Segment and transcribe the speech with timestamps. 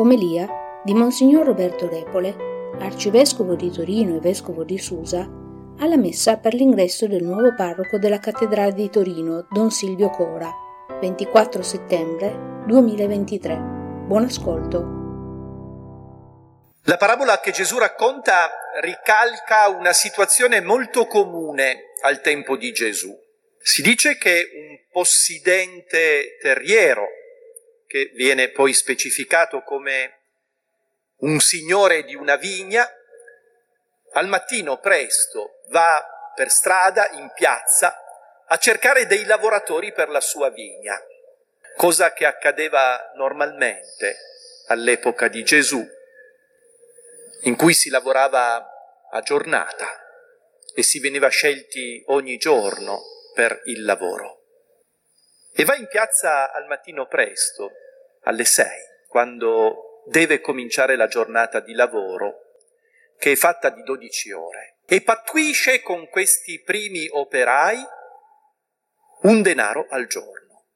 [0.00, 0.48] Omelia
[0.82, 2.34] di Monsignor Roberto Repole,
[2.78, 5.28] arcivescovo di Torino e vescovo di Susa,
[5.78, 10.50] alla messa per l'ingresso del nuovo parroco della cattedrale di Torino, Don Silvio Cora,
[11.02, 13.56] 24 settembre 2023.
[14.06, 14.78] Buon ascolto.
[16.84, 23.14] La parabola che Gesù racconta ricalca una situazione molto comune al tempo di Gesù.
[23.58, 27.06] Si dice che un possidente terriero,
[27.90, 30.18] che viene poi specificato come
[31.22, 32.88] un signore di una vigna,
[34.12, 37.92] al mattino presto va per strada, in piazza,
[38.46, 41.02] a cercare dei lavoratori per la sua vigna,
[41.74, 44.18] cosa che accadeva normalmente
[44.68, 45.84] all'epoca di Gesù,
[47.40, 48.70] in cui si lavorava
[49.10, 49.88] a giornata
[50.76, 53.02] e si veniva scelti ogni giorno
[53.34, 54.39] per il lavoro.
[55.52, 57.70] E va in piazza al mattino presto,
[58.22, 62.54] alle sei, quando deve cominciare la giornata di lavoro,
[63.18, 67.78] che è fatta di dodici ore, e pattuisce con questi primi operai
[69.22, 70.66] un denaro al giorno,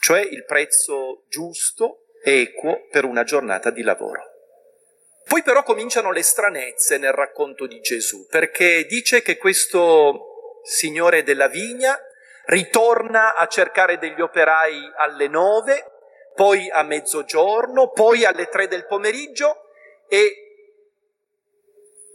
[0.00, 4.22] cioè il prezzo giusto, equo per una giornata di lavoro.
[5.28, 11.48] Poi però cominciano le stranezze nel racconto di Gesù, perché dice che questo signore della
[11.48, 11.98] vigna
[12.48, 15.92] ritorna a cercare degli operai alle nove,
[16.34, 19.70] poi a mezzogiorno, poi alle tre del pomeriggio
[20.08, 20.44] e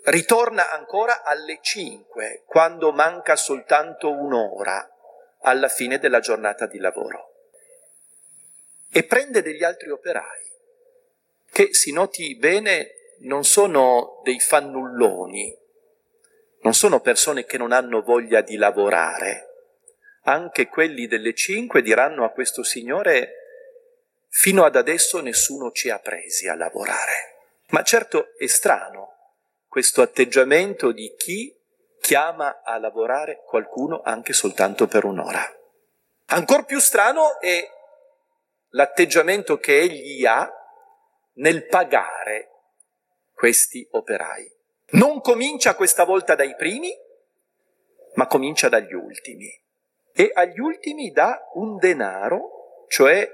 [0.06, 4.90] ritorna ancora alle cinque, quando manca soltanto un'ora
[5.42, 7.32] alla fine della giornata di lavoro.
[8.92, 10.52] E prende degli altri operai,
[11.52, 15.56] che si noti bene non sono dei fannulloni,
[16.62, 19.53] non sono persone che non hanno voglia di lavorare.
[20.24, 23.34] Anche quelli delle cinque diranno a questo Signore,
[24.30, 27.52] fino ad adesso nessuno ci ha presi a lavorare.
[27.70, 29.14] Ma certo è strano
[29.68, 31.54] questo atteggiamento di chi
[32.00, 35.42] chiama a lavorare qualcuno anche soltanto per un'ora.
[36.28, 37.68] Ancora più strano è
[38.70, 40.52] l'atteggiamento che egli ha
[41.36, 42.50] nel pagare
[43.34, 44.52] questi operai.
[44.92, 46.92] Non comincia questa volta dai primi,
[48.14, 49.63] ma comincia dagli ultimi.
[50.14, 53.28] E agli ultimi dà un denaro, cioè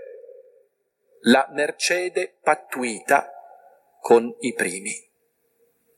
[1.24, 3.32] la mercede pattuita
[4.00, 4.94] con i primi,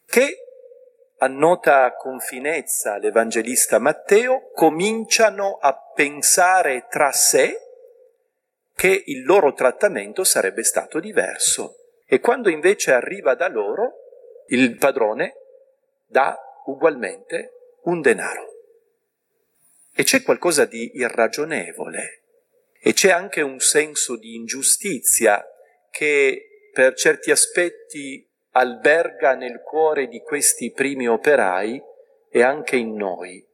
[0.06, 0.38] che
[1.18, 7.56] annota con finezza l'Evangelista Matteo, cominciano a pensare tra sé
[8.76, 11.76] che il loro trattamento sarebbe stato diverso
[12.08, 13.94] e quando invece arriva da loro,
[14.48, 15.36] il padrone
[16.08, 18.51] dà ugualmente un denaro.
[19.94, 22.22] E c'è qualcosa di irragionevole
[22.80, 25.46] e c'è anche un senso di ingiustizia
[25.92, 31.82] che per certi aspetti alberga nel cuore di questi primi operai
[32.30, 33.46] e anche in noi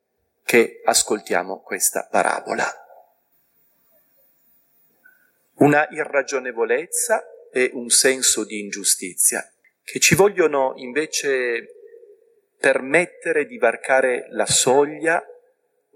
[0.44, 2.66] che ascoltiamo questa parabola.
[5.56, 9.52] Una irragionevolezza e un senso di ingiustizia,
[9.84, 11.74] che ci vogliono invece
[12.58, 15.22] permettere di varcare la soglia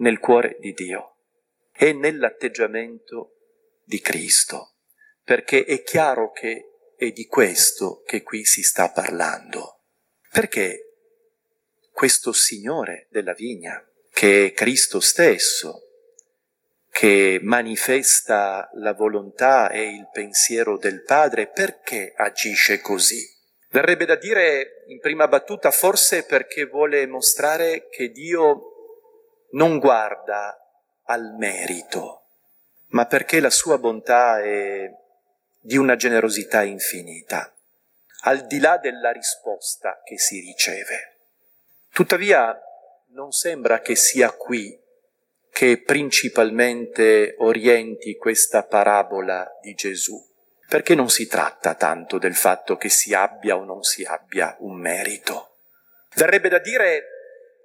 [0.02, 1.18] nel cuore di Dio
[1.74, 3.38] e nell'atteggiamento
[3.84, 4.76] di Cristo,
[5.24, 9.86] perché è chiaro che è di questo che qui si sta parlando.
[10.32, 10.88] Perché
[11.92, 15.88] questo Signore della vigna, che è Cristo stesso,
[16.90, 23.24] che manifesta la volontà e il pensiero del Padre, perché agisce così?
[23.70, 28.71] Verrebbe da dire in prima battuta forse perché vuole mostrare che Dio
[29.52, 30.58] non guarda
[31.06, 32.26] al merito,
[32.88, 34.90] ma perché la sua bontà è
[35.60, 37.54] di una generosità infinita,
[38.24, 41.18] al di là della risposta che si riceve.
[41.92, 42.58] Tuttavia
[43.10, 44.80] non sembra che sia qui
[45.52, 50.18] che principalmente orienti questa parabola di Gesù,
[50.68, 54.80] perché non si tratta tanto del fatto che si abbia o non si abbia un
[54.80, 55.58] merito.
[56.16, 57.04] Verrebbe da dire,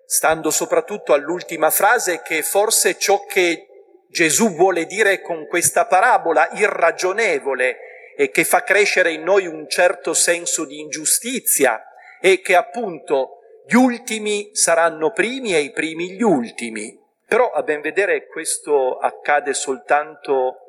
[0.07, 3.67] stando soprattutto all'ultima frase, che forse ciò che
[4.09, 10.15] Gesù vuole dire con questa parabola irragionevole e che fa crescere in noi un certo
[10.15, 11.85] senso di ingiustizia
[12.21, 17.81] e che appunto gli ultimi saranno primi e i primi gli ultimi, però a ben
[17.81, 20.61] vedere questo accade soltanto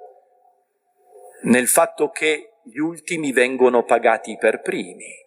[1.44, 5.26] nel fatto che gli ultimi vengono pagati per primi.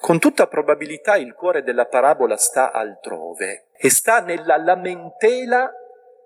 [0.00, 5.70] Con tutta probabilità il cuore della parabola sta altrove e sta nella lamentela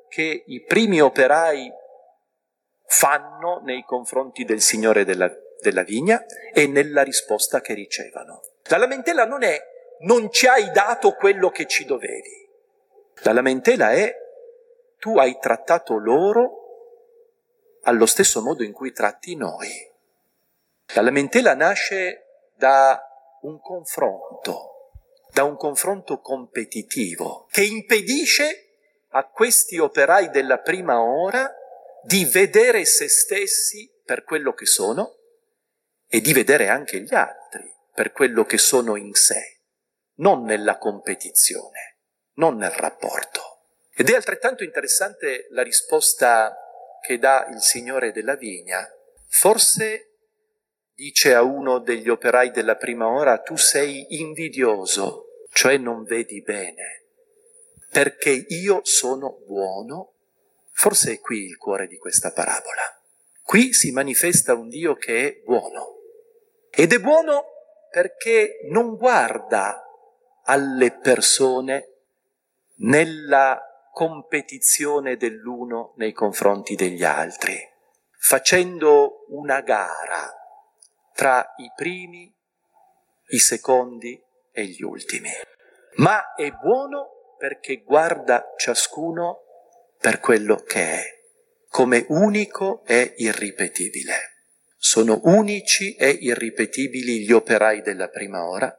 [0.08, 1.72] che i primi operai
[2.86, 5.28] fanno nei confronti del Signore della,
[5.60, 8.42] della vigna e nella risposta che ricevono.
[8.68, 9.60] La lamentela non è
[10.02, 12.48] non ci hai dato quello che ci dovevi.
[13.22, 14.14] La lamentela è
[14.98, 16.60] tu hai trattato loro
[17.82, 19.68] allo stesso modo in cui tratti noi.
[20.94, 23.13] La lamentela nasce da
[23.44, 24.90] un confronto,
[25.30, 28.76] da un confronto competitivo che impedisce
[29.10, 31.52] a questi operai della prima ora
[32.02, 35.16] di vedere se stessi per quello che sono
[36.08, 39.60] e di vedere anche gli altri per quello che sono in sé,
[40.16, 41.98] non nella competizione,
[42.34, 43.40] non nel rapporto.
[43.94, 46.56] Ed è altrettanto interessante la risposta
[47.00, 48.84] che dà il Signore della vigna.
[49.28, 50.13] Forse
[50.94, 57.04] dice a uno degli operai della prima ora, tu sei invidioso, cioè non vedi bene,
[57.90, 60.12] perché io sono buono.
[60.70, 62.82] Forse è qui il cuore di questa parabola.
[63.42, 65.98] Qui si manifesta un Dio che è buono.
[66.70, 67.44] Ed è buono
[67.90, 69.80] perché non guarda
[70.46, 71.90] alle persone
[72.78, 73.60] nella
[73.92, 77.56] competizione dell'uno nei confronti degli altri,
[78.18, 80.43] facendo una gara
[81.14, 82.30] tra i primi,
[83.28, 84.20] i secondi
[84.52, 85.30] e gli ultimi.
[85.96, 89.42] Ma è buono perché guarda ciascuno
[89.98, 91.02] per quello che è,
[91.68, 94.32] come unico e irripetibile.
[94.76, 98.76] Sono unici e irripetibili gli operai della prima ora,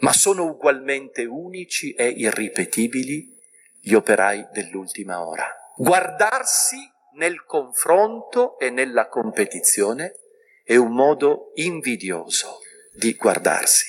[0.00, 3.36] ma sono ugualmente unici e irripetibili
[3.80, 5.46] gli operai dell'ultima ora.
[5.76, 6.76] Guardarsi
[7.14, 10.18] nel confronto e nella competizione
[10.64, 12.60] è un modo invidioso
[12.94, 13.86] di guardarsi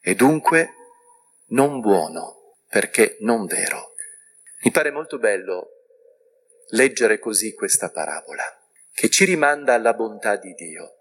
[0.00, 0.72] e dunque
[1.48, 3.92] non buono perché non vero.
[4.62, 5.68] Mi pare molto bello
[6.70, 8.42] leggere così questa parabola,
[8.92, 10.96] che ci rimanda alla bontà di Dio,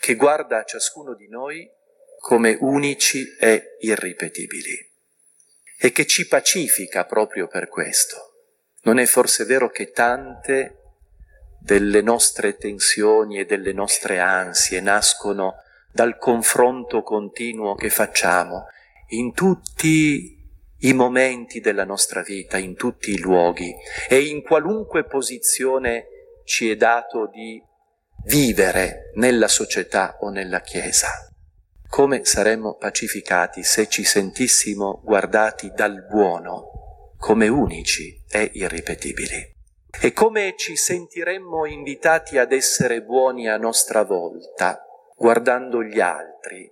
[0.00, 1.70] che guarda a ciascuno di noi
[2.18, 4.92] come unici e irripetibili
[5.78, 8.32] e che ci pacifica proprio per questo.
[8.82, 10.83] Non è forse vero che tante
[11.64, 15.54] delle nostre tensioni e delle nostre ansie nascono
[15.90, 18.66] dal confronto continuo che facciamo
[19.08, 20.36] in tutti
[20.78, 23.74] i momenti della nostra vita, in tutti i luoghi
[24.10, 26.08] e in qualunque posizione
[26.44, 27.62] ci è dato di
[28.26, 31.08] vivere nella società o nella Chiesa.
[31.88, 39.53] Come saremmo pacificati se ci sentissimo guardati dal buono come unici e irripetibili?
[40.00, 44.84] E come ci sentiremmo invitati ad essere buoni a nostra volta,
[45.16, 46.70] guardando gli altri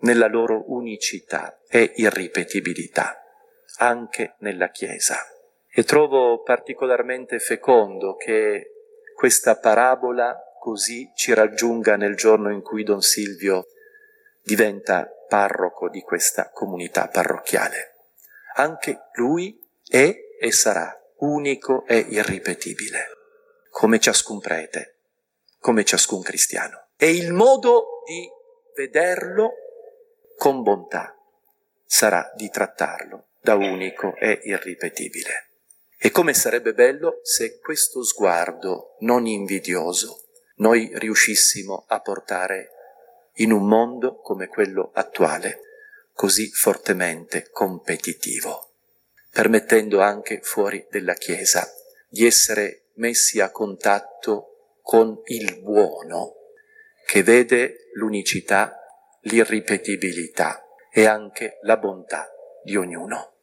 [0.00, 3.22] nella loro unicità e irripetibilità,
[3.78, 5.16] anche nella Chiesa.
[5.68, 8.70] E trovo particolarmente fecondo che
[9.14, 13.68] questa parabola così ci raggiunga nel giorno in cui Don Silvio
[14.42, 17.94] diventa parroco di questa comunità parrocchiale.
[18.54, 23.06] Anche lui è e sarà unico e irripetibile,
[23.70, 24.98] come ciascun prete,
[25.58, 26.88] come ciascun cristiano.
[26.96, 28.28] E il modo di
[28.74, 29.52] vederlo
[30.36, 31.16] con bontà
[31.84, 35.50] sarà di trattarlo da unico e irripetibile.
[35.98, 40.24] E come sarebbe bello se questo sguardo non invidioso
[40.56, 42.70] noi riuscissimo a portare
[43.34, 45.60] in un mondo come quello attuale,
[46.12, 48.65] così fortemente competitivo,
[49.36, 51.68] permettendo anche fuori della Chiesa
[52.08, 56.36] di essere messi a contatto con il buono,
[57.04, 58.80] che vede l'unicità,
[59.24, 62.30] l'irripetibilità e anche la bontà
[62.64, 63.35] di ognuno.